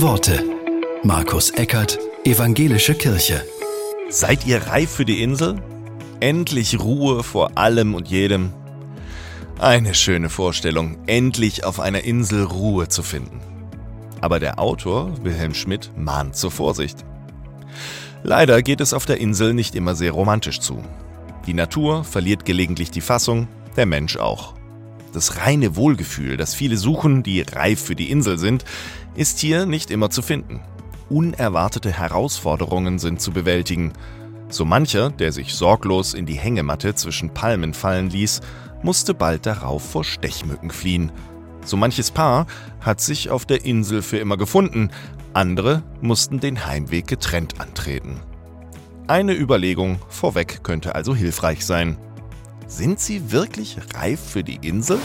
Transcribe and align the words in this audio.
Worte. 0.00 0.44
Markus 1.02 1.50
Eckert, 1.50 1.98
Evangelische 2.22 2.94
Kirche. 2.94 3.44
Seid 4.08 4.46
ihr 4.46 4.68
reif 4.68 4.90
für 4.90 5.04
die 5.04 5.22
Insel? 5.22 5.60
Endlich 6.20 6.78
Ruhe 6.78 7.24
vor 7.24 7.58
allem 7.58 7.96
und 7.96 8.06
jedem. 8.06 8.52
Eine 9.58 9.94
schöne 9.94 10.28
Vorstellung, 10.28 10.98
endlich 11.08 11.64
auf 11.64 11.80
einer 11.80 12.04
Insel 12.04 12.44
Ruhe 12.44 12.86
zu 12.86 13.02
finden. 13.02 13.40
Aber 14.20 14.38
der 14.38 14.60
Autor, 14.60 15.12
Wilhelm 15.24 15.54
Schmidt, 15.54 15.90
mahnt 15.96 16.36
zur 16.36 16.52
Vorsicht. 16.52 17.04
Leider 18.22 18.62
geht 18.62 18.80
es 18.80 18.92
auf 18.92 19.04
der 19.04 19.18
Insel 19.18 19.52
nicht 19.52 19.74
immer 19.74 19.96
sehr 19.96 20.12
romantisch 20.12 20.60
zu. 20.60 20.80
Die 21.46 21.54
Natur 21.54 22.04
verliert 22.04 22.44
gelegentlich 22.44 22.92
die 22.92 23.00
Fassung, 23.00 23.48
der 23.76 23.86
Mensch 23.86 24.16
auch. 24.16 24.57
Das 25.18 25.38
reine 25.38 25.74
Wohlgefühl, 25.74 26.36
das 26.36 26.54
viele 26.54 26.76
suchen, 26.76 27.24
die 27.24 27.40
reif 27.40 27.82
für 27.82 27.96
die 27.96 28.08
Insel 28.12 28.38
sind, 28.38 28.64
ist 29.16 29.40
hier 29.40 29.66
nicht 29.66 29.90
immer 29.90 30.10
zu 30.10 30.22
finden. 30.22 30.60
Unerwartete 31.10 31.90
Herausforderungen 31.90 33.00
sind 33.00 33.20
zu 33.20 33.32
bewältigen. 33.32 33.94
So 34.48 34.64
mancher, 34.64 35.10
der 35.10 35.32
sich 35.32 35.54
sorglos 35.54 36.14
in 36.14 36.24
die 36.24 36.38
Hängematte 36.38 36.94
zwischen 36.94 37.34
Palmen 37.34 37.74
fallen 37.74 38.10
ließ, 38.10 38.42
musste 38.84 39.12
bald 39.12 39.44
darauf 39.44 39.90
vor 39.90 40.04
Stechmücken 40.04 40.70
fliehen. 40.70 41.10
So 41.64 41.76
manches 41.76 42.12
Paar 42.12 42.46
hat 42.80 43.00
sich 43.00 43.28
auf 43.28 43.44
der 43.44 43.64
Insel 43.64 44.02
für 44.02 44.18
immer 44.18 44.36
gefunden, 44.36 44.90
andere 45.32 45.82
mussten 46.00 46.38
den 46.38 46.64
Heimweg 46.64 47.08
getrennt 47.08 47.60
antreten. 47.60 48.20
Eine 49.08 49.34
Überlegung 49.34 49.98
vorweg 50.08 50.62
könnte 50.62 50.94
also 50.94 51.12
hilfreich 51.12 51.66
sein. 51.66 51.98
Sind 52.68 53.00
sie 53.00 53.32
wirklich 53.32 53.78
reif 53.94 54.20
für 54.20 54.44
die 54.44 54.56
Insel? 54.56 54.98